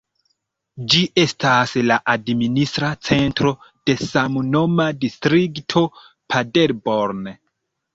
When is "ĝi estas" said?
0.93-1.73